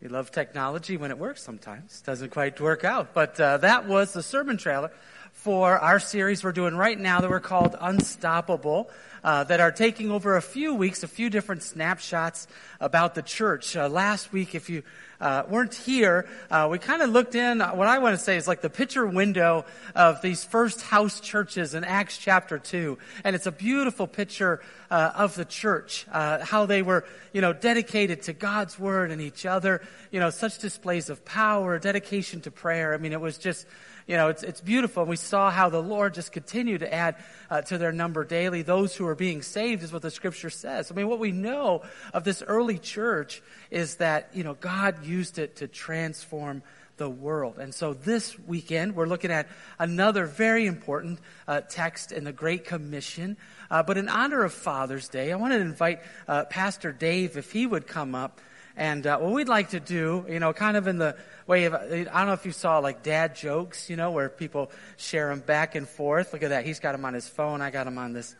[0.00, 2.00] We love technology when it works sometimes.
[2.02, 3.14] Doesn't quite work out.
[3.14, 4.92] But uh, that was the sermon trailer
[5.32, 8.90] for our series we're doing right now that we're called Unstoppable,
[9.24, 12.46] uh, that are taking over a few weeks, a few different snapshots
[12.80, 13.76] about the church.
[13.76, 14.82] Uh, last week, if you
[15.20, 17.58] uh, weren't here, uh, we kind of looked in.
[17.58, 19.64] What I want to say is like the picture window
[19.94, 24.60] of these first house churches in Acts chapter two, and it's a beautiful picture
[24.90, 29.20] uh, of the church, uh, how they were, you know, dedicated to God's word and
[29.20, 29.82] each other.
[30.12, 32.94] You know, such displays of power, dedication to prayer.
[32.94, 33.66] I mean, it was just
[34.08, 35.02] you know, it's, it's beautiful.
[35.02, 37.16] And we saw how the Lord just continued to add
[37.50, 38.62] uh, to their number daily.
[38.62, 40.90] Those who are being saved is what the scripture says.
[40.90, 41.82] I mean, what we know
[42.14, 46.62] of this early church is that, you know, God used it to transform
[46.96, 47.58] the world.
[47.58, 49.46] And so this weekend, we're looking at
[49.78, 53.36] another very important uh, text in the Great Commission.
[53.70, 57.52] Uh, but in honor of Father's Day, I want to invite uh, Pastor Dave, if
[57.52, 58.40] he would come up.
[58.78, 61.16] And uh, what we'd like to do, you know, kind of in the
[61.48, 64.70] way of, I don't know if you saw like dad jokes, you know, where people
[64.96, 66.32] share them back and forth.
[66.32, 66.64] Look at that.
[66.64, 67.60] He's got them on his phone.
[67.60, 68.36] I got them on this,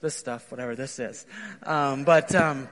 [0.00, 1.26] this stuff, whatever this is.
[1.62, 2.70] Um, but, um,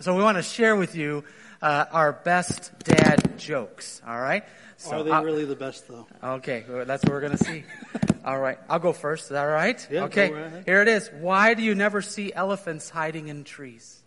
[0.00, 1.22] so we want to share with you,
[1.60, 4.00] uh, our best dad jokes.
[4.06, 4.44] All right.
[4.78, 6.06] So Are they I'll, really the best though?
[6.22, 6.64] Okay.
[6.66, 7.64] Well, that's what we're going to see.
[8.24, 8.58] all right.
[8.70, 9.24] I'll go first.
[9.24, 9.86] Is that all right?
[9.90, 10.32] Yeah, okay.
[10.32, 11.10] Right Here it is.
[11.20, 13.97] Why do you never see elephants hiding in trees?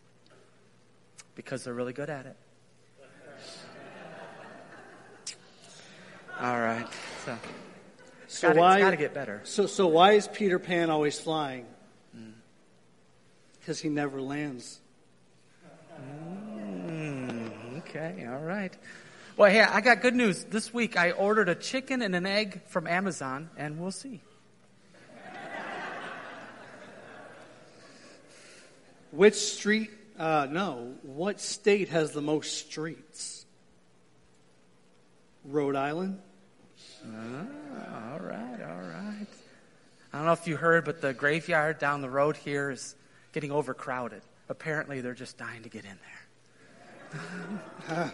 [1.36, 2.38] Because they're really good at it.
[6.40, 6.88] All right.
[7.26, 7.38] So,
[8.28, 8.80] so gotta, why?
[8.80, 9.42] got to get better.
[9.44, 11.66] So, so why is Peter Pan always flying?
[13.60, 13.84] Because mm.
[13.84, 14.80] he never lands.
[16.88, 18.26] Mm, okay.
[18.28, 18.76] All right.
[19.38, 20.44] Well, hey, I got good news.
[20.46, 24.22] This week I ordered a chicken and an egg from Amazon, and we'll see.
[29.12, 29.92] Which street?
[30.18, 30.94] Uh, no.
[31.04, 33.46] What state has the most streets?
[35.46, 36.20] Rhode Island.
[37.06, 39.28] Ah, all right, all right.
[40.14, 42.96] I don't know if you heard, but the graveyard down the road here is
[43.34, 44.22] getting overcrowded.
[44.50, 45.98] Apparently, they're just dying to get in
[47.90, 48.14] there.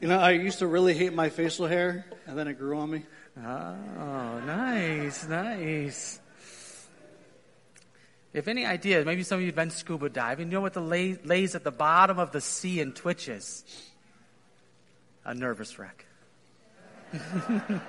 [0.00, 2.90] you know, I used to really hate my facial hair, and then it grew on
[2.90, 3.04] me.
[3.38, 6.20] Oh, nice, nice.
[8.36, 10.48] If any idea, maybe some of you have been scuba diving.
[10.48, 13.64] You know what the lay, lays at the bottom of the sea and twitches?
[15.24, 16.04] A nervous wreck.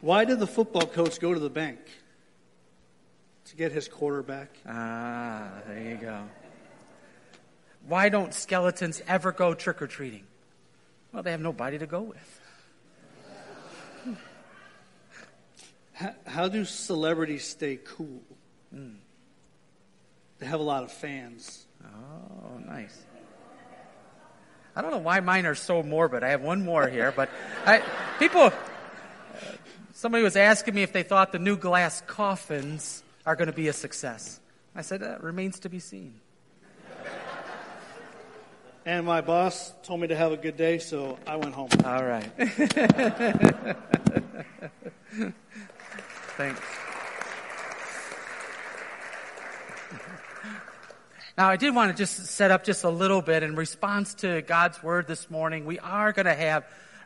[0.00, 1.80] Why did the football coach go to the bank?
[3.46, 4.50] To get his quarterback.
[4.64, 6.22] Ah, there you go.
[7.88, 10.22] Why don't skeletons ever go trick or treating?
[11.12, 12.40] Well, they have nobody to go with.
[15.94, 18.22] How, how do celebrities stay cool?
[18.74, 18.96] Mm.
[20.38, 21.66] They have a lot of fans.
[21.84, 23.02] Oh, nice.
[24.76, 26.24] I don't know why mine are so morbid.
[26.24, 27.30] I have one more here, but
[27.66, 27.82] I,
[28.18, 28.52] people,
[29.92, 33.68] somebody was asking me if they thought the new glass coffins are going to be
[33.68, 34.40] a success.
[34.74, 36.14] I said, that remains to be seen.
[38.86, 41.70] And my boss told me to have a good day, so I went home.
[41.86, 42.30] All right.
[46.36, 46.60] Thanks.
[51.36, 54.40] Now, I did want to just set up just a little bit in response to
[54.42, 55.64] God's word this morning.
[55.64, 56.64] We are going to have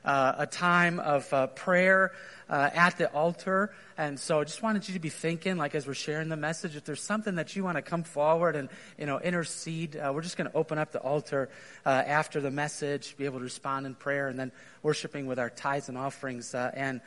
[0.09, 2.13] uh, a time of uh, prayer
[2.49, 3.71] uh, at the altar.
[3.99, 6.77] And so I just wanted you to be thinking, like as we're sharing the message,
[6.77, 10.23] if there's something that you want to come forward and, you know, intercede, uh, we're
[10.23, 11.51] just going to open up the altar
[11.85, 14.51] uh, after the message, be able to respond in prayer, and then
[14.83, 17.03] worshiping with our tithes and offerings uh, and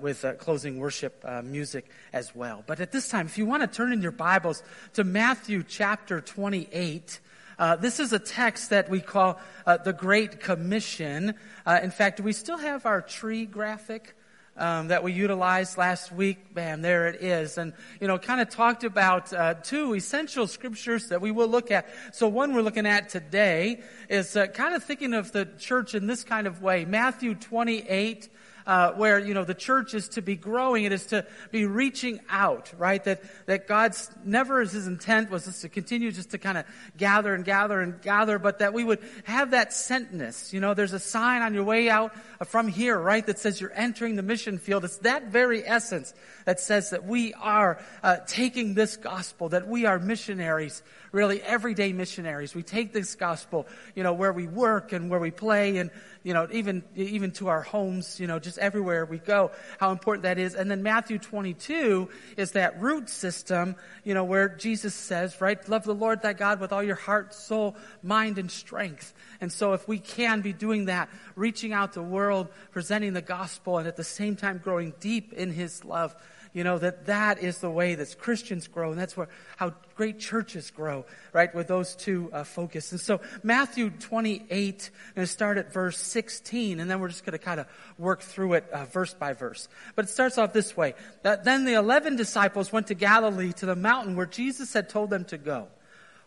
[0.00, 2.64] with closing worship music as well.
[2.66, 4.62] But at this time, if you want to turn in your Bibles
[4.94, 7.20] to Matthew chapter 28,
[7.60, 11.34] uh, this is a text that we call uh, the Great Commission.
[11.66, 14.16] Uh, in fact, we still have our tree graphic?
[14.56, 17.56] Um, that we utilized last week, bam, there it is.
[17.56, 21.70] And, you know, kind of talked about uh, two essential scriptures that we will look
[21.70, 21.88] at.
[22.12, 23.80] So one we're looking at today
[24.10, 26.84] is uh, kind of thinking of the church in this kind of way.
[26.84, 28.28] Matthew 28,
[28.66, 32.20] uh, where you know the church is to be growing, it is to be reaching
[32.28, 33.02] out, right?
[33.04, 36.64] That that God's never his intent was just to continue just to kind of
[36.96, 40.52] gather and gather and gather, but that we would have that sentness.
[40.52, 42.12] You know, there's a sign on your way out
[42.46, 44.84] from here, right, that says you're entering the mission field.
[44.84, 46.14] It's that very essence
[46.44, 51.92] that says that we are uh, taking this gospel, that we are missionaries really everyday
[51.92, 52.54] missionaries.
[52.54, 55.90] We take this gospel, you know, where we work and where we play and,
[56.22, 60.24] you know, even, even to our homes, you know, just everywhere we go, how important
[60.24, 60.54] that is.
[60.54, 65.84] And then Matthew 22 is that root system, you know, where Jesus says, right, love
[65.84, 69.14] the Lord thy God with all your heart, soul, mind, and strength.
[69.40, 73.22] And so if we can be doing that, reaching out to the world, presenting the
[73.22, 76.14] gospel, and at the same time growing deep in his love,
[76.52, 80.18] you know, that that is the way that Christians grow, and that's where, how great
[80.18, 82.90] churches grow, right, with those two uh, focus.
[82.90, 87.24] And so Matthew 28, I'm going to start at verse 16, and then we're just
[87.24, 87.66] going to kind of
[87.98, 89.68] work through it uh, verse by verse.
[89.94, 90.94] But it starts off this way.
[91.22, 95.10] That then the eleven disciples went to Galilee to the mountain where Jesus had told
[95.10, 95.68] them to go.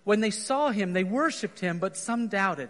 [0.04, 2.69] When they saw him, they worshipped him, but some doubted.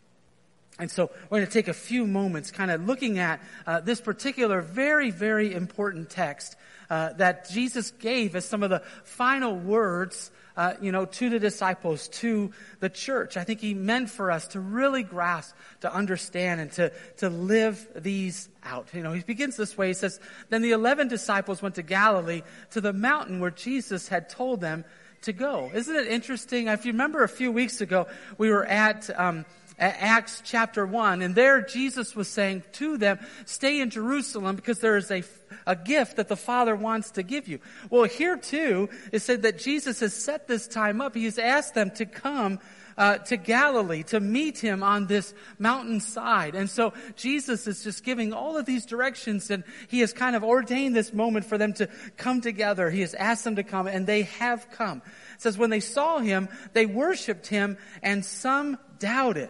[0.79, 4.01] And so we're going to take a few moments kind of looking at uh, this
[4.01, 6.55] particular very, very important text
[6.89, 11.39] uh, that Jesus gave as some of the final words, uh, you know, to the
[11.39, 13.37] disciples, to the church.
[13.37, 17.87] I think he meant for us to really grasp, to understand, and to, to live
[17.95, 18.89] these out.
[18.93, 19.87] You know, he begins this way.
[19.87, 20.19] He says,
[20.49, 22.41] Then the eleven disciples went to Galilee,
[22.71, 24.83] to the mountain where Jesus had told them
[25.21, 25.69] to go.
[25.73, 26.67] Isn't it interesting?
[26.67, 28.07] If you remember a few weeks ago,
[28.37, 29.45] we were at, um,
[29.81, 34.95] Acts chapter 1, and there Jesus was saying to them, stay in Jerusalem because there
[34.95, 35.23] is a,
[35.65, 37.59] a gift that the Father wants to give you.
[37.89, 41.15] Well, here too, it said that Jesus has set this time up.
[41.15, 42.59] He has asked them to come
[42.97, 46.53] uh, to Galilee to meet him on this mountainside.
[46.53, 50.43] And so Jesus is just giving all of these directions and he has kind of
[50.43, 52.91] ordained this moment for them to come together.
[52.91, 55.01] He has asked them to come and they have come.
[55.35, 59.49] It says when they saw him, they worshiped him and some doubted.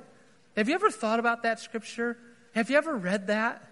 [0.55, 2.17] Have you ever thought about that scripture?
[2.53, 3.63] Have you ever read that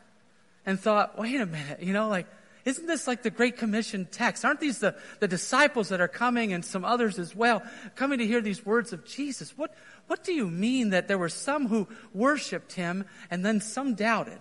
[0.65, 2.27] and thought, wait a minute, you know, like,
[2.65, 4.45] isn't this like the Great Commission text?
[4.45, 7.63] Aren't these the, the disciples that are coming and some others as well,
[7.95, 9.57] coming to hear these words of Jesus?
[9.57, 9.73] What,
[10.07, 14.37] what do you mean that there were some who worshiped him and then some doubted?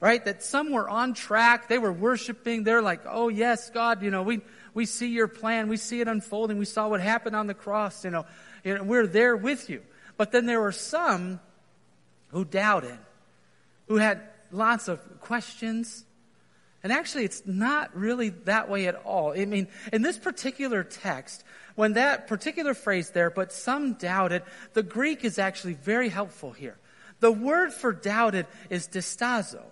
[0.00, 0.24] Right?
[0.24, 4.22] That some were on track, they were worshiping, they're like, oh yes, God, you know,
[4.22, 4.40] we,
[4.72, 8.04] we see your plan, we see it unfolding, we saw what happened on the cross,
[8.04, 8.24] you know,
[8.64, 9.82] you know we're there with you.
[10.16, 11.38] But then there were some
[12.30, 12.98] who doubted,
[13.88, 16.04] who had lots of questions.
[16.82, 19.32] And actually, it's not really that way at all.
[19.32, 21.44] I mean, in this particular text,
[21.74, 24.42] when that particular phrase there, but some doubted,
[24.72, 26.76] the Greek is actually very helpful here.
[27.20, 29.62] The word for doubted is distazo.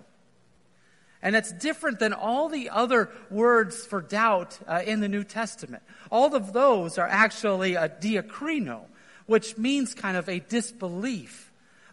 [1.20, 5.82] And it's different than all the other words for doubt uh, in the New Testament.
[6.10, 8.82] All of those are actually a diakrino,
[9.26, 11.47] which means kind of a disbelief.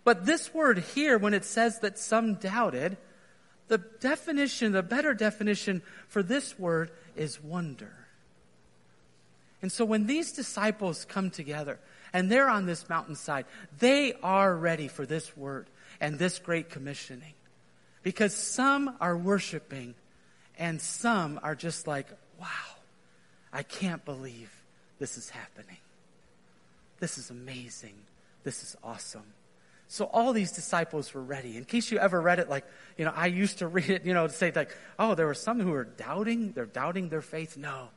[0.06, 2.96] But this word here, when it says that some doubted,
[3.68, 7.92] the definition, the better definition for this word is wonder.
[9.62, 11.80] And so when these disciples come together
[12.14, 13.46] and they're on this mountainside,
[13.80, 15.66] they are ready for this word
[16.00, 17.34] and this great commissioning.
[18.04, 19.96] Because some are worshiping
[20.60, 22.08] and some are just like,
[22.40, 22.46] wow,
[23.52, 24.52] I can't believe
[25.00, 25.78] this is happening.
[27.00, 27.96] This is amazing.
[28.44, 29.34] This is awesome.
[29.88, 31.58] So all these disciples were ready.
[31.58, 32.66] In case you ever read it, like,
[32.98, 35.34] you know, I used to read it, you know, to say like, oh, there were
[35.34, 37.58] some who were doubting, they're doubting their faith.
[37.58, 37.90] No.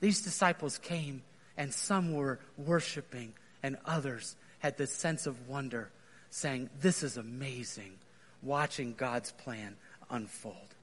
[0.00, 1.22] These disciples came
[1.56, 5.90] and some were worshiping and others had this sense of wonder
[6.30, 7.92] saying, this is amazing,
[8.42, 9.76] watching God's plan
[10.10, 10.75] unfold.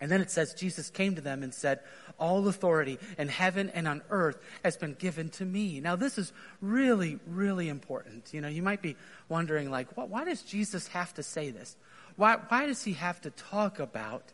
[0.00, 1.80] And then it says, Jesus came to them and said,
[2.18, 5.80] All authority in heaven and on earth has been given to me.
[5.80, 8.32] Now, this is really, really important.
[8.32, 8.96] You know, you might be
[9.28, 11.76] wondering, like, why does Jesus have to say this?
[12.16, 14.32] Why, why does he have to talk about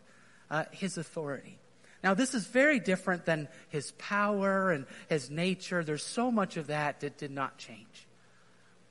[0.50, 1.59] uh, his authority?
[2.02, 5.83] Now, this is very different than his power and his nature.
[5.83, 8.06] There's so much of that that did not change.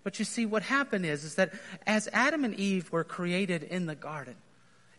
[0.03, 1.53] But you see, what happened is, is that
[1.85, 4.35] as Adam and Eve were created in the garden,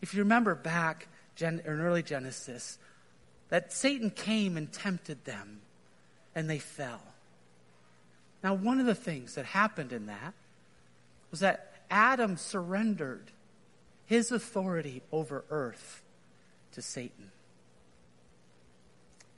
[0.01, 2.77] if you remember back, Gen- in early Genesis,
[3.49, 5.61] that Satan came and tempted them,
[6.33, 7.01] and they fell.
[8.43, 10.33] Now, one of the things that happened in that
[11.31, 13.31] was that Adam surrendered
[14.05, 16.03] his authority over earth
[16.73, 17.31] to Satan.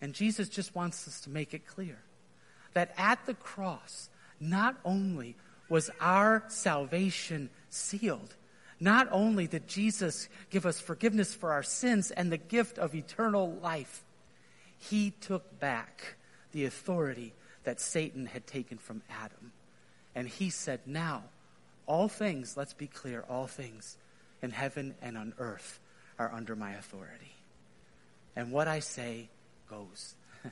[0.01, 1.97] And Jesus just wants us to make it clear
[2.73, 5.35] that at the cross, not only
[5.69, 8.35] was our salvation sealed,
[8.79, 13.53] not only did Jesus give us forgiveness for our sins and the gift of eternal
[13.62, 14.03] life,
[14.77, 16.15] he took back
[16.51, 19.51] the authority that Satan had taken from Adam.
[20.15, 21.24] And he said, Now,
[21.86, 23.98] all things, let's be clear, all things
[24.41, 25.79] in heaven and on earth
[26.19, 27.36] are under my authority.
[28.36, 29.29] And what I say
[29.69, 30.15] goes.
[30.43, 30.51] in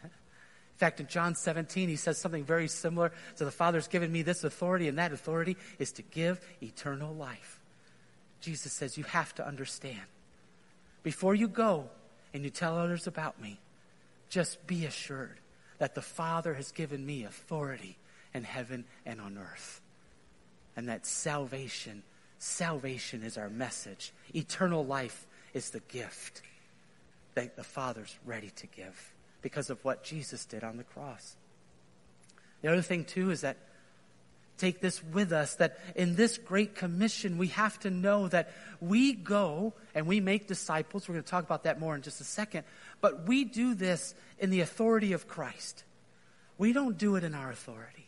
[0.77, 3.11] fact, in John 17, he says something very similar.
[3.35, 7.59] So the Father's given me this authority, and that authority is to give eternal life.
[8.45, 10.05] Jesus says, You have to understand.
[11.01, 11.89] Before you go
[12.31, 13.59] and you tell others about me,
[14.29, 15.39] just be assured
[15.79, 17.97] that the Father has given me authority
[18.35, 19.81] in heaven and on earth.
[20.77, 22.03] And that salvation,
[22.37, 24.13] salvation is our message.
[24.35, 25.25] Eternal life
[25.55, 26.43] is the gift
[27.33, 31.35] that the Father's ready to give because of what Jesus did on the cross.
[32.61, 33.57] The other thing, too, is that
[34.57, 39.13] take this with us that in this great commission, we have to know that we
[39.13, 41.07] go and we make disciples.
[41.07, 42.63] We're going to talk about that more in just a second.
[43.01, 45.83] But we do this in the authority of Christ.
[46.57, 48.07] We don't do it in our authority.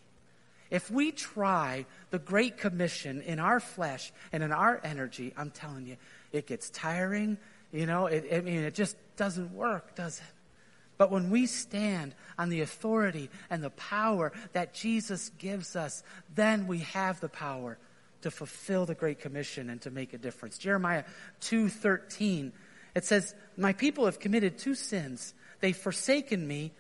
[0.70, 5.88] If we try the Great Commission in our flesh and in our energy, I'm telling
[5.88, 5.98] you,
[6.32, 7.38] it gets tiring.
[7.72, 10.37] You know, it, I mean, it just doesn't work, does it?
[10.98, 16.68] But when we stand on the authority and the power that Jesus gives us, then
[16.68, 17.78] we have the power
[18.22, 20.58] to fulfill the Great Commission and to make a difference.
[20.58, 21.04] Jeremiah
[21.42, 22.52] 2:13
[22.98, 25.36] it says, My people have committed two sins.
[25.60, 26.72] They've forsaken me,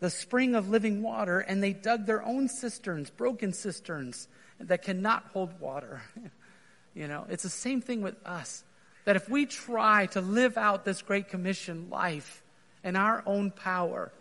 [0.00, 4.26] the spring of living water, and they dug their own cisterns, broken cisterns
[4.58, 6.00] that cannot hold water.
[6.94, 8.64] you know, it's the same thing with us.
[9.04, 12.42] That if we try to live out this Great Commission life
[12.84, 14.12] in our own power,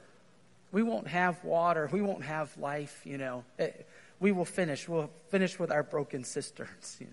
[0.72, 1.88] we won't have water.
[1.91, 3.43] We won't have life, you know.
[3.60, 3.70] Eh,
[4.20, 4.89] we will finish.
[4.89, 7.12] We'll finish with our broken cisterns, you know.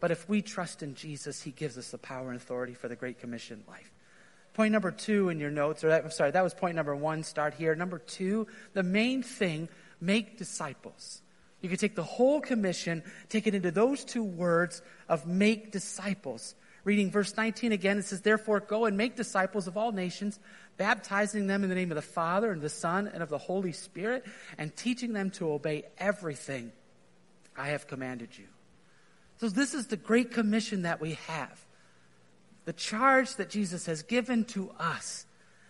[0.00, 2.96] But if we trust in Jesus, He gives us the power and authority for the
[2.96, 3.92] Great Commission life.
[4.54, 7.22] Point number two in your notes, or that, I'm sorry, that was point number one.
[7.22, 7.74] Start here.
[7.74, 9.68] Number two, the main thing
[10.00, 11.22] make disciples.
[11.60, 16.54] You can take the whole commission, take it into those two words of make disciples.
[16.86, 20.38] Reading verse 19 again, it says, Therefore, go and make disciples of all nations,
[20.76, 23.72] baptizing them in the name of the Father and the Son and of the Holy
[23.72, 24.24] Spirit,
[24.56, 26.70] and teaching them to obey everything
[27.56, 28.44] I have commanded you.
[29.38, 31.66] So, this is the great commission that we have.
[32.66, 35.26] The charge that Jesus has given to us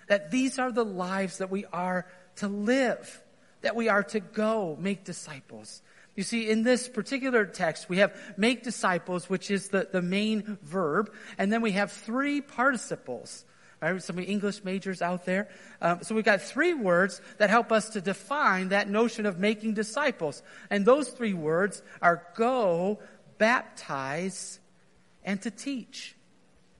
[0.08, 2.06] that these are the lives that we are
[2.37, 3.23] to live,
[3.62, 5.80] that we are to go make disciples.
[6.16, 10.58] You see, in this particular text, we have make disciples, which is the, the main
[10.62, 13.44] verb, and then we have three participles.
[13.82, 14.02] Right?
[14.02, 15.49] Some English majors out there.
[15.82, 19.75] Um, so we've got three words that help us to define that notion of making
[19.75, 20.42] disciples.
[20.70, 23.00] And those three words are go,
[23.37, 24.58] baptize,
[25.23, 26.15] and to teach.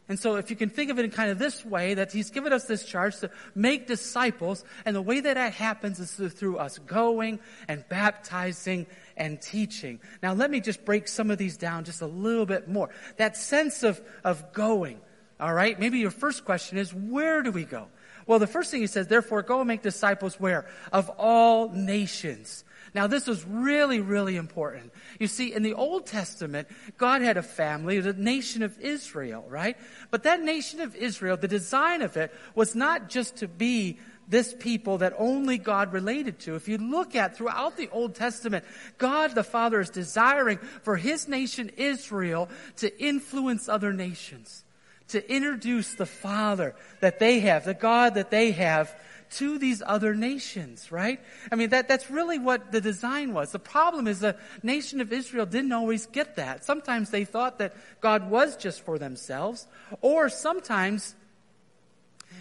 [0.09, 2.31] And so if you can think of it in kind of this way, that he's
[2.31, 6.59] given us this charge to make disciples, and the way that that happens is through
[6.59, 8.87] us going and baptizing
[9.17, 9.99] and teaching.
[10.23, 12.91] Now let me just break some of these down just a little bit more.
[13.17, 15.01] That sense of, of going,
[15.41, 15.81] alright?
[15.81, 17.89] Maybe your first question is, where do we go?
[18.27, 20.67] Well, the first thing he says, therefore go and make disciples where?
[20.93, 22.65] Of all nations.
[22.97, 24.91] Now, this was really, really important.
[25.21, 29.77] You see, in the Old Testament, God had a family, the nation of Israel, right?
[30.11, 33.99] But that nation of Israel, the design of it was not just to be
[34.29, 36.55] this people that only God related to.
[36.55, 38.65] If you look at throughout the Old Testament,
[38.97, 44.65] God the Father is desiring for his nation Israel to influence other nations,
[45.09, 48.97] to introduce the Father that they have, the God that they have
[49.33, 51.21] to these other nations, right?
[51.51, 53.53] I mean, that, that's really what the design was.
[53.53, 56.65] The problem is the nation of Israel didn't always get that.
[56.65, 59.67] Sometimes they thought that God was just for themselves,
[60.01, 61.15] or sometimes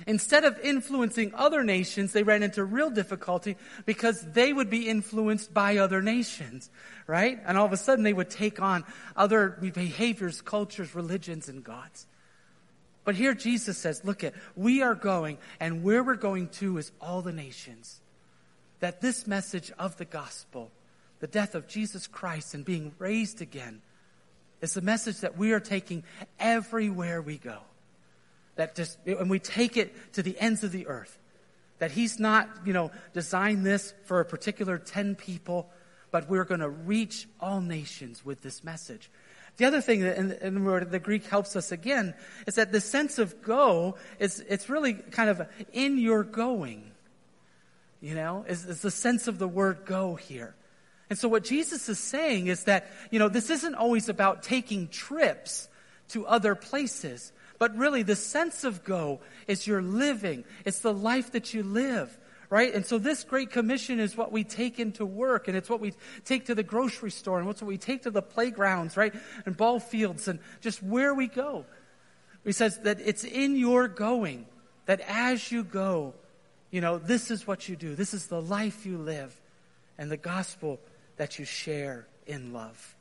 [0.07, 5.53] Instead of influencing other nations, they ran into real difficulty because they would be influenced
[5.53, 6.69] by other nations,
[7.07, 7.39] right?
[7.45, 8.83] And all of a sudden they would take on
[9.15, 12.05] other behaviors, cultures, religions, and gods.
[13.05, 16.91] But here Jesus says, look at, we are going, and where we're going to is
[16.99, 18.01] all the nations.
[18.79, 20.71] That this message of the gospel,
[21.19, 23.81] the death of Jesus Christ and being raised again,
[24.61, 26.03] is the message that we are taking
[26.39, 27.59] everywhere we go.
[28.55, 31.17] That just, and we take it to the ends of the earth.
[31.79, 35.69] That He's not, you know, designed this for a particular 10 people,
[36.09, 39.11] but we're going to reach all nations with this message.
[39.57, 42.13] The other thing that, and, where the Greek helps us again,
[42.45, 46.91] is that the sense of go is, it's really kind of in your going.
[48.01, 50.55] You know, is, is the sense of the word go here.
[51.09, 54.87] And so what Jesus is saying is that, you know, this isn't always about taking
[54.89, 55.69] trips
[56.09, 60.43] to other places, but really the sense of go is your living.
[60.65, 62.17] It's the life that you live
[62.49, 62.73] right?
[62.73, 65.93] And so this Great Commission is what we take into work, and it's what we
[66.23, 69.13] take to the grocery store, and what's what we take to the playgrounds, right?
[69.45, 71.65] And ball fields, and just where we go.
[72.43, 74.45] He says that it's in your going,
[74.85, 76.13] that as you go,
[76.71, 77.95] you know, this is what you do.
[77.95, 79.39] This is the life you live,
[79.97, 80.79] and the gospel
[81.17, 82.95] that you share in love.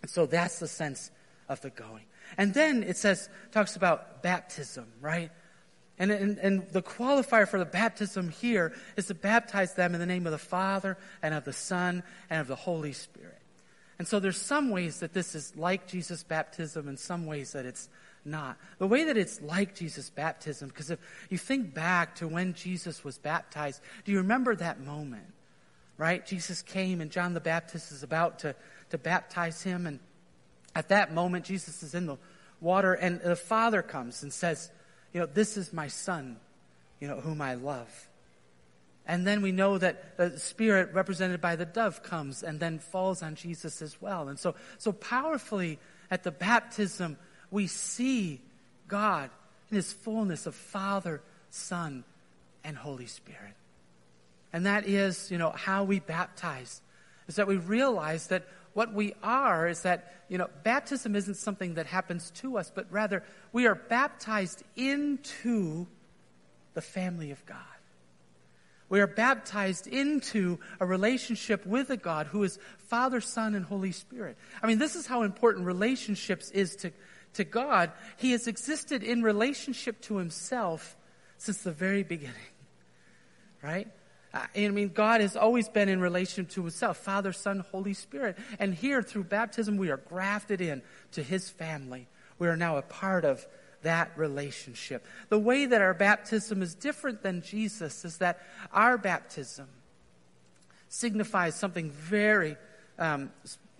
[0.00, 1.10] And so that's the sense
[1.48, 2.04] of the going.
[2.38, 5.30] And then it says, talks about baptism, right?
[6.02, 10.06] And, and, and, the qualifier for the baptism here is to baptize them in the
[10.06, 13.38] name of the Father and of the Son and of the Holy Spirit.
[14.00, 17.66] And so there's some ways that this is like Jesus' baptism and some ways that
[17.66, 17.88] it's
[18.24, 18.58] not.
[18.78, 20.98] The way that it's like Jesus' baptism, because if
[21.30, 25.32] you think back to when Jesus was baptized, do you remember that moment?
[25.98, 26.26] Right?
[26.26, 28.56] Jesus came and John the Baptist is about to,
[28.90, 29.86] to baptize him.
[29.86, 30.00] And
[30.74, 32.16] at that moment, Jesus is in the
[32.60, 34.68] water and the Father comes and says,
[35.12, 36.36] you know, this is my son,
[37.00, 38.08] you know, whom I love.
[39.06, 43.22] And then we know that the Spirit, represented by the dove, comes and then falls
[43.22, 44.28] on Jesus as well.
[44.28, 45.78] And so, so powerfully
[46.10, 47.18] at the baptism,
[47.50, 48.40] we see
[48.86, 49.30] God
[49.70, 52.04] in his fullness of Father, Son,
[52.62, 53.54] and Holy Spirit.
[54.52, 56.80] And that is, you know, how we baptize,
[57.26, 61.74] is that we realize that what we are is that, you know, baptism isn't something
[61.74, 65.86] that happens to us, but rather we are baptized into
[66.74, 67.58] the family of God.
[68.88, 73.92] We are baptized into a relationship with a God who is Father, Son, and Holy
[73.92, 74.36] Spirit.
[74.62, 76.92] I mean, this is how important relationships is to,
[77.34, 77.90] to God.
[78.18, 80.94] He has existed in relationship to himself
[81.38, 82.34] since the very beginning.
[83.62, 83.88] Right?
[84.34, 88.38] I mean, God has always been in relation to Himself Father, Son, Holy Spirit.
[88.58, 92.08] And here, through baptism, we are grafted in to His family.
[92.38, 93.46] We are now a part of
[93.82, 95.04] that relationship.
[95.28, 98.40] The way that our baptism is different than Jesus is that
[98.72, 99.68] our baptism
[100.88, 102.56] signifies something very,
[102.98, 103.30] um,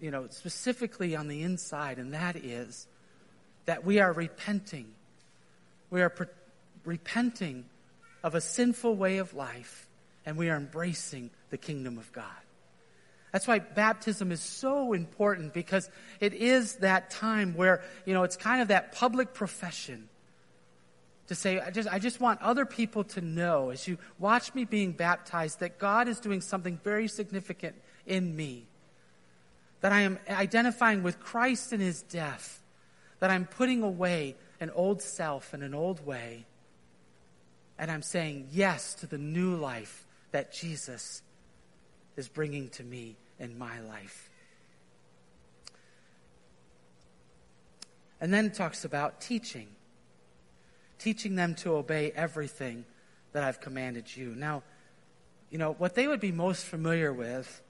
[0.01, 2.87] you know, specifically on the inside, and that is
[3.65, 4.89] that we are repenting.
[5.89, 6.27] We are pre-
[6.85, 7.65] repenting
[8.23, 9.89] of a sinful way of life
[10.25, 12.25] and we are embracing the kingdom of God.
[13.33, 15.89] That's why baptism is so important because
[16.21, 20.11] it is that time where, you know, it's kind of that public profession
[21.29, 24.67] to say, I just, I just want other people to know as you watch me
[24.67, 27.75] being baptized that God is doing something very significant
[28.07, 28.67] in me.
[29.81, 32.63] That I am identifying with Christ in his death.
[33.21, 36.45] That I'm putting away an old self and an old way.
[37.79, 41.23] And I'm saying yes to the new life that Jesus
[42.17, 44.29] is bringing to me in my life.
[48.21, 49.69] And then talks about teaching,
[50.99, 52.85] teaching them to obey everything
[53.33, 54.35] that I've commanded you.
[54.37, 54.63] Now,
[55.51, 57.63] you know, what they would be most familiar with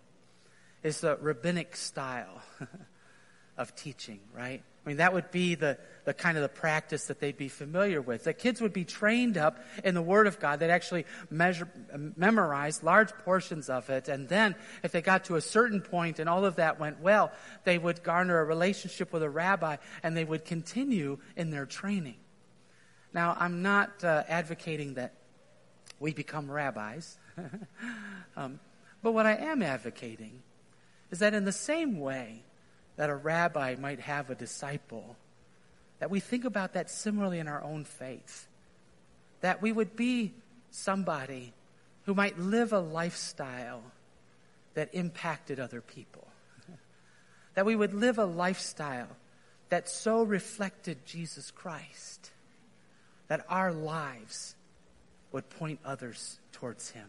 [0.83, 2.42] is the rabbinic style
[3.57, 4.62] of teaching, right?
[4.85, 8.01] I mean, that would be the, the kind of the practice that they'd be familiar
[8.01, 8.25] with.
[8.25, 10.59] That kids would be trained up in the Word of God.
[10.59, 11.68] They'd actually measure,
[12.16, 14.09] memorize large portions of it.
[14.09, 17.31] And then, if they got to a certain point and all of that went well,
[17.62, 22.16] they would garner a relationship with a rabbi and they would continue in their training.
[23.14, 25.14] Now, I'm not uh, advocating that
[26.01, 27.18] we become rabbis.
[28.37, 28.59] um,
[29.01, 30.42] but what I am advocating
[31.12, 32.42] is that in the same way,
[32.96, 35.16] that a rabbi might have a disciple,
[35.98, 38.46] that we think about that similarly in our own faith.
[39.40, 40.35] That we would be
[40.70, 41.52] somebody
[42.05, 43.83] who might live a lifestyle
[44.74, 46.26] that impacted other people.
[47.55, 49.09] that we would live a lifestyle
[49.68, 52.31] that so reflected Jesus Christ
[53.28, 54.55] that our lives
[55.33, 57.09] would point others towards him.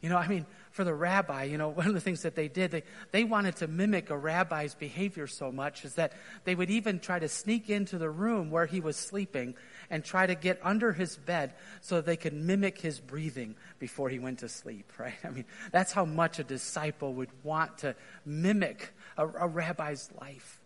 [0.00, 2.48] You know, I mean, for the rabbi, you know, one of the things that they
[2.48, 6.12] did, they, they wanted to mimic a rabbi's behavior so much is that
[6.44, 9.54] they would even try to sneak into the room where he was sleeping
[9.88, 14.18] and try to get under his bed so they could mimic his breathing before he
[14.18, 15.14] went to sleep, right?
[15.24, 20.60] I mean, that's how much a disciple would want to mimic a, a rabbi's life.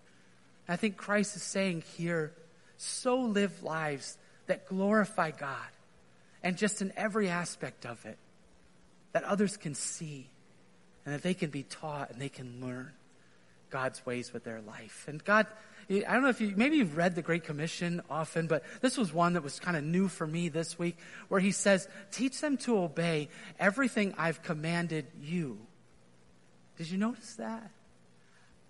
[0.68, 2.33] I think Christ is saying here,
[2.77, 5.68] so live lives that glorify God
[6.42, 8.18] and just in every aspect of it
[9.12, 10.29] that others can see
[11.05, 12.92] and that they can be taught and they can learn
[13.70, 15.07] God's ways with their life.
[15.09, 15.46] And God,
[15.88, 19.12] I don't know if you, maybe you've read the Great Commission often, but this was
[19.12, 20.96] one that was kind of new for me this week
[21.29, 25.59] where he says, teach them to obey everything I've commanded you.
[26.77, 27.70] Did you notice that?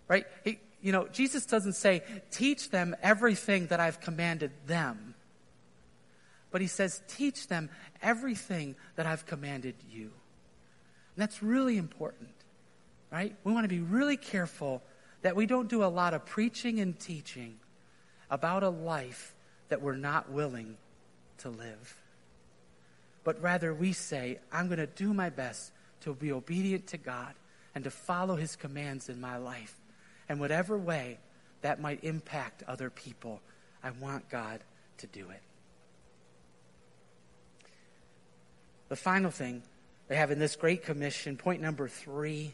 [0.08, 0.26] Right?
[0.44, 5.14] He, you know, Jesus doesn't say, teach them everything that I've commanded them.
[6.50, 7.70] But he says, teach them
[8.02, 10.10] everything that I've commanded you.
[11.20, 12.30] That's really important,
[13.12, 13.36] right?
[13.44, 14.82] We want to be really careful
[15.20, 17.58] that we don't do a lot of preaching and teaching
[18.30, 19.34] about a life
[19.68, 20.78] that we're not willing
[21.38, 22.00] to live.
[23.22, 27.34] But rather, we say, I'm going to do my best to be obedient to God
[27.74, 29.76] and to follow his commands in my life.
[30.26, 31.18] And whatever way
[31.60, 33.42] that might impact other people,
[33.84, 34.60] I want God
[34.96, 35.42] to do it.
[38.88, 39.62] The final thing
[40.10, 42.52] they have in this Great Commission, point number three,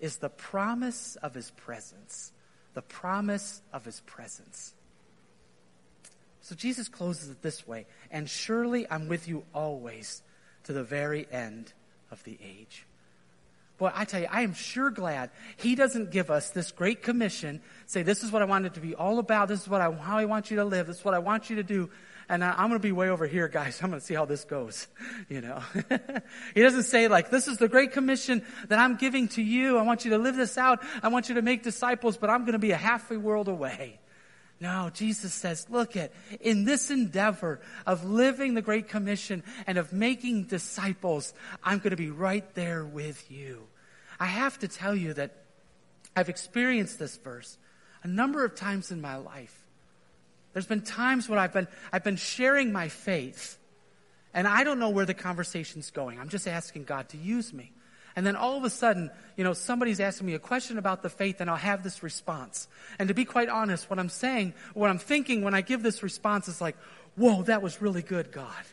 [0.00, 2.30] is the promise of his presence.
[2.74, 4.74] The promise of his presence.
[6.42, 10.20] So Jesus closes it this way And surely I'm with you always
[10.64, 11.72] to the very end
[12.10, 12.84] of the age.
[13.84, 17.60] Boy, I tell you, I am sure glad he doesn't give us this great commission,
[17.84, 19.92] say, this is what I want it to be all about, this is what I,
[19.92, 21.90] how I want you to live, this is what I want you to do,
[22.26, 23.78] and I, I'm going to be way over here, guys.
[23.82, 24.86] I'm going to see how this goes.
[25.28, 25.62] You know,
[26.54, 29.76] he doesn't say like, this is the great commission that I'm giving to you.
[29.76, 30.82] I want you to live this out.
[31.02, 34.00] I want you to make disciples, but I'm going to be a halfway world away.
[34.60, 39.92] No, Jesus says, look at, in this endeavor of living the Great Commission and of
[39.92, 43.66] making disciples, I'm going to be right there with you.
[44.18, 45.32] I have to tell you that
[46.16, 47.58] I've experienced this verse
[48.02, 49.64] a number of times in my life.
[50.52, 53.58] There's been times when I've been, I've been sharing my faith,
[54.32, 56.20] and I don't know where the conversation's going.
[56.20, 57.72] I'm just asking God to use me.
[58.16, 61.08] And then all of a sudden, you know, somebody's asking me a question about the
[61.08, 62.68] faith and I'll have this response.
[62.98, 66.02] And to be quite honest, what I'm saying, what I'm thinking when I give this
[66.02, 66.76] response is like,
[67.16, 68.64] whoa, that was really good, God.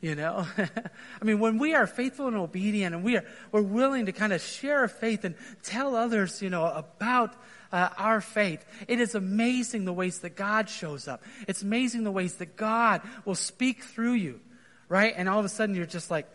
[0.00, 0.46] You know?
[0.58, 4.32] I mean, when we are faithful and obedient and we are, we're willing to kind
[4.32, 7.34] of share our faith and tell others, you know, about
[7.72, 8.64] uh, our faith.
[8.88, 11.22] It is amazing the ways that God shows up.
[11.46, 14.40] It's amazing the ways that God will speak through you,
[14.88, 15.12] right?
[15.16, 16.26] And all of a sudden you're just like,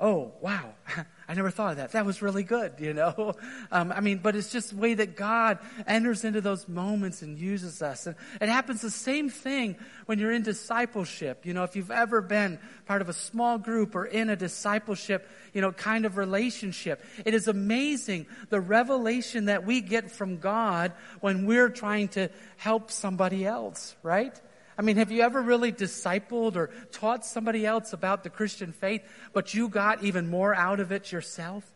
[0.00, 0.74] oh, wow,
[1.32, 1.92] I never thought of that.
[1.92, 3.34] That was really good, you know?
[3.70, 7.38] Um, I mean, but it's just the way that God enters into those moments and
[7.38, 8.06] uses us.
[8.06, 11.46] And it happens the same thing when you're in discipleship.
[11.46, 15.26] You know, if you've ever been part of a small group or in a discipleship,
[15.54, 20.92] you know, kind of relationship, it is amazing the revelation that we get from God
[21.20, 24.38] when we're trying to help somebody else, right?
[24.78, 29.02] I mean, have you ever really discipled or taught somebody else about the Christian faith,
[29.32, 31.70] but you got even more out of it yourself?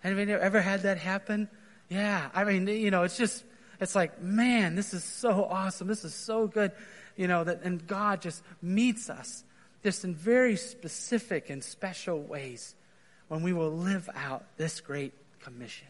[0.00, 1.48] Have you ever had that happen?
[1.88, 2.28] Yeah.
[2.34, 3.44] I mean, you know, it's just,
[3.80, 5.86] it's like, man, this is so awesome.
[5.86, 6.72] This is so good.
[7.16, 9.44] You know, that, and God just meets us
[9.82, 12.74] just in very specific and special ways
[13.28, 15.88] when we will live out this great commission.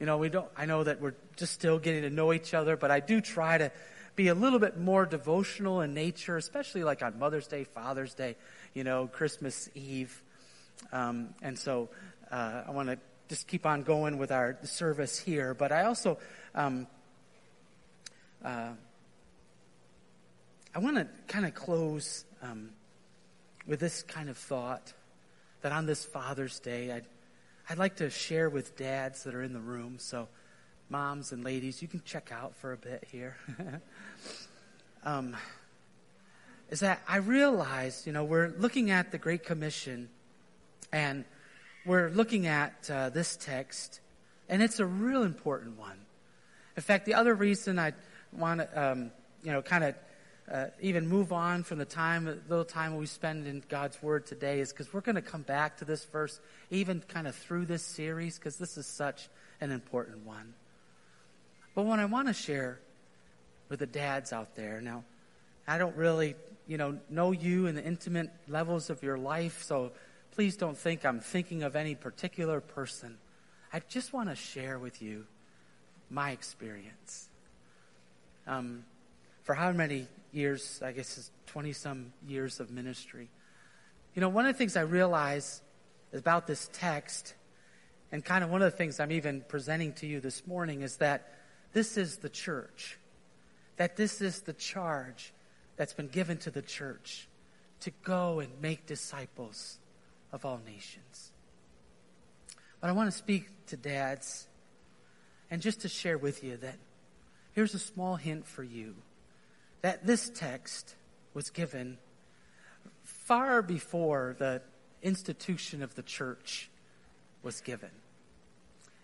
[0.00, 2.76] You know, we don't, I know that we're just still getting to know each other,
[2.76, 3.70] but I do try to
[4.14, 8.36] be a little bit more devotional in nature, especially like on Mother's Day, Father's Day,
[8.74, 10.22] you know, Christmas Eve.
[10.92, 11.88] Um, and so
[12.30, 12.98] uh, I want to
[13.28, 15.54] just keep on going with our service here.
[15.54, 16.18] But I also,
[16.54, 16.86] um,
[18.44, 18.72] uh,
[20.74, 22.70] I want to kind of close um,
[23.66, 24.92] with this kind of thought
[25.62, 27.06] that on this Father's Day, I'd,
[27.70, 29.96] I'd like to share with dads that are in the room.
[29.98, 30.28] So,
[30.92, 33.34] moms and ladies, you can check out for a bit here.
[35.04, 35.34] um,
[36.70, 40.10] is that I realized, you know, we're looking at the Great Commission
[40.92, 41.24] and
[41.86, 44.00] we're looking at uh, this text,
[44.50, 45.96] and it's a real important one.
[46.76, 47.94] In fact, the other reason I
[48.30, 49.10] want to, um,
[49.42, 49.94] you know, kind of
[50.52, 54.60] uh, even move on from the time, little time we spend in God's Word today
[54.60, 56.38] is because we're going to come back to this verse,
[56.70, 59.30] even kind of through this series, because this is such
[59.62, 60.52] an important one.
[61.74, 62.80] But what I want to share
[63.68, 65.04] with the dads out there now,
[65.66, 66.34] I don't really,
[66.66, 69.92] you know, know you in the intimate levels of your life, so
[70.32, 73.16] please don't think I'm thinking of any particular person.
[73.72, 75.26] I just want to share with you
[76.10, 77.28] my experience.
[78.46, 78.84] Um,
[79.44, 83.28] for how many years, I guess it's 20 some years of ministry.
[84.14, 85.62] You know, one of the things I realize
[86.12, 87.34] about this text,
[88.10, 90.96] and kind of one of the things I'm even presenting to you this morning, is
[90.98, 91.32] that
[91.72, 92.98] this is the church.
[93.76, 95.32] That this is the charge
[95.76, 97.28] that's been given to the church
[97.80, 99.78] to go and make disciples
[100.32, 101.32] of all nations.
[102.80, 104.46] But I want to speak to dads
[105.50, 106.76] and just to share with you that
[107.52, 108.94] here's a small hint for you
[109.82, 110.94] that this text
[111.34, 111.98] was given
[113.02, 114.62] far before the
[115.02, 116.70] institution of the church
[117.42, 117.90] was given.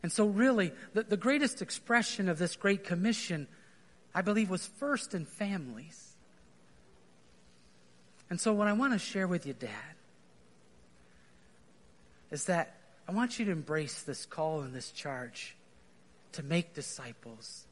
[0.02, 3.48] And so, really, the, the greatest expression of this Great Commission,
[4.14, 6.12] I believe, was first in families.
[8.30, 9.70] And so, what I want to share with you, Dad,
[12.30, 12.74] is that
[13.08, 15.56] I want you to embrace this call and this charge
[16.32, 17.64] to make disciples.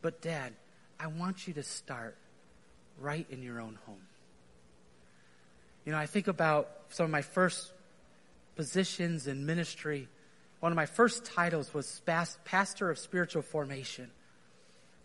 [0.00, 0.54] But, Dad,
[0.98, 2.16] I want you to start
[2.98, 4.06] right in your own home.
[5.84, 7.72] You know, I think about some of my first
[8.54, 10.08] positions in ministry.
[10.62, 12.02] One of my first titles was
[12.44, 14.08] Pastor of Spiritual Formation.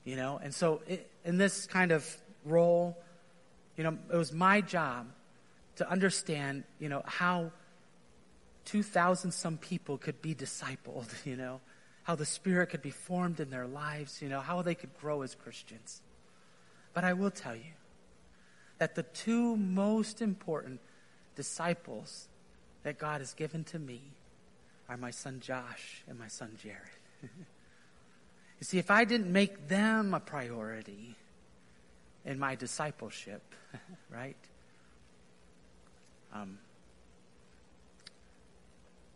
[0.05, 2.05] You know, and so it, in this kind of
[2.45, 2.95] role,
[3.75, 5.07] you know, it was my job
[5.77, 7.51] to understand, you know, how
[8.65, 11.59] 2,000 some people could be discipled, you know,
[12.03, 15.23] how the Spirit could be formed in their lives, you know, how they could grow
[15.23, 16.03] as Christians.
[16.93, 17.73] But I will tell you
[18.77, 20.81] that the two most important
[21.35, 22.27] disciples
[22.83, 24.03] that God has given to me
[24.89, 26.79] are my son Josh and my son Jared.
[27.21, 27.29] you
[28.61, 31.15] see, if I didn't make them a priority
[32.25, 33.41] in my discipleship,
[34.09, 34.37] right?
[36.33, 36.57] Um,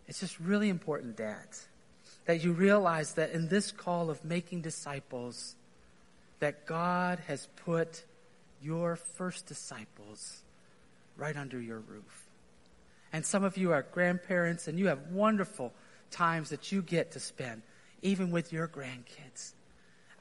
[0.07, 1.67] it's just really important, dads,
[2.25, 5.55] that you realize that in this call of making disciples,
[6.39, 8.03] that God has put
[8.61, 10.41] your first disciples
[11.17, 12.30] right under your roof.
[13.13, 15.73] And some of you are grandparents and you have wonderful
[16.11, 17.61] times that you get to spend,
[18.01, 19.53] even with your grandkids.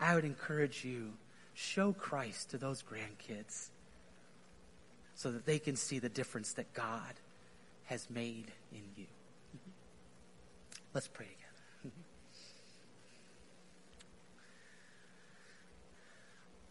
[0.00, 1.12] I would encourage you,
[1.55, 3.68] show Christ to those grandkids
[5.14, 7.14] so that they can see the difference that God
[7.85, 9.07] has made in you.
[10.94, 11.40] Let's pray together.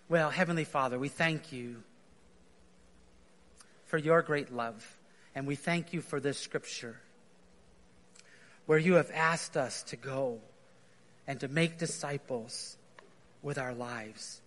[0.09, 1.83] Well, Heavenly Father, we thank you
[3.85, 4.97] for your great love,
[5.35, 6.99] and we thank you for this scripture
[8.65, 10.39] where you have asked us to go
[11.27, 12.77] and to make disciples
[13.41, 14.41] with our lives.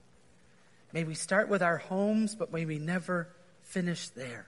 [0.92, 3.28] May we start with our homes, but may we never
[3.62, 4.46] finish there.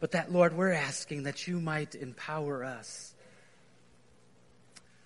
[0.00, 3.14] But that, Lord, we're asking that you might empower us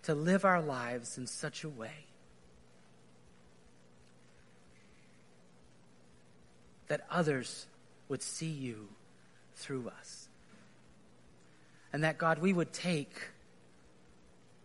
[0.04, 2.06] to live our lives in such a way
[6.88, 7.66] that others
[8.08, 8.88] would see you
[9.56, 10.28] through us.
[11.92, 13.16] And that, God, we would take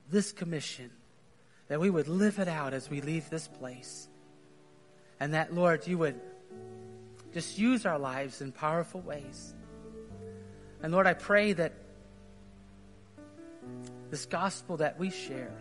[0.10, 0.92] this commission,
[1.68, 4.08] that we would live it out as we leave this place.
[5.20, 6.20] And that, Lord, you would
[7.34, 9.54] just use our lives in powerful ways.
[10.84, 11.74] And Lord, I pray that
[14.10, 15.54] this gospel that we share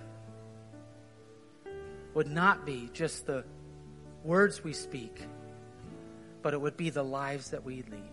[2.15, 3.45] would not be just the
[4.25, 5.23] words we speak
[6.43, 8.11] but it would be the lives that we lead.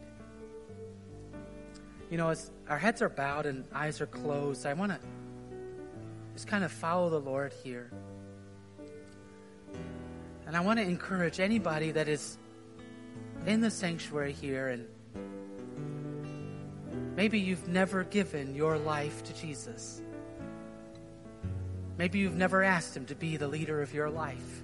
[2.10, 5.00] You know, as our heads are bowed and eyes are closed, I want to
[6.34, 7.92] just kind of follow the Lord here.
[10.46, 12.38] And I want to encourage anybody that is
[13.46, 14.88] in the sanctuary here and
[17.16, 20.02] maybe you've never given your life to Jesus.
[21.98, 24.64] Maybe you've never asked Him to be the leader of your life.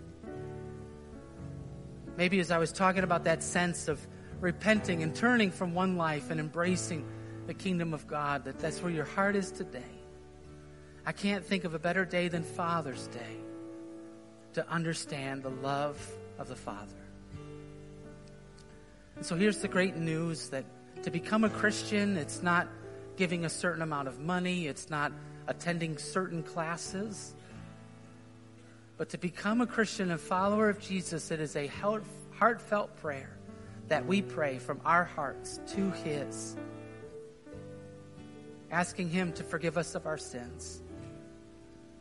[2.17, 4.06] Maybe as I was talking about that sense of
[4.39, 7.06] repenting and turning from one life and embracing
[7.47, 9.82] the kingdom of God, that that's where your heart is today.
[11.06, 13.38] I can't think of a better day than Father's Day
[14.54, 15.99] to understand the love
[16.38, 16.93] of the Father.
[19.15, 20.65] And so here's the great news that
[21.04, 22.67] to become a Christian, it's not
[23.17, 25.12] giving a certain amount of money, it's not
[25.47, 27.36] attending certain classes.
[28.97, 31.67] But to become a Christian and follower of Jesus, it is a
[32.38, 33.36] heartfelt prayer
[33.88, 36.56] that we pray from our hearts to His,
[38.71, 40.82] asking Him to forgive us of our sins,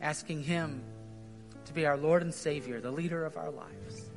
[0.00, 0.82] asking Him
[1.64, 4.10] to be our Lord and Savior, the leader of our lives.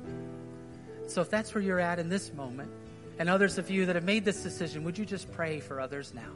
[1.06, 2.70] So if that's where you're at in this moment,
[3.18, 6.12] and others of you that have made this decision, would you just pray for others
[6.12, 6.32] now?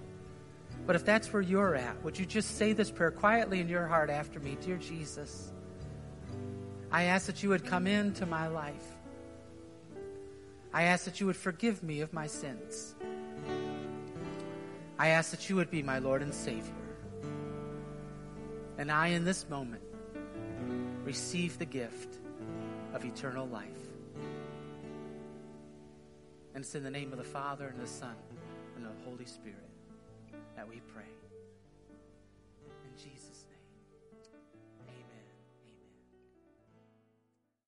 [0.86, 3.86] But if that's where you're at, would you just say this prayer quietly in your
[3.86, 4.56] heart after me?
[4.62, 5.52] Dear Jesus,
[6.92, 8.96] I ask that you would come into my life.
[10.72, 12.94] I ask that you would forgive me of my sins.
[14.98, 16.74] I ask that you would be my Lord and Savior.
[18.78, 19.82] And I, in this moment,
[21.04, 22.18] receive the gift
[22.92, 23.68] of eternal life.
[26.54, 28.14] And it's in the name of the Father, and the Son,
[28.76, 29.58] and the Holy Spirit
[30.56, 31.04] that we pray.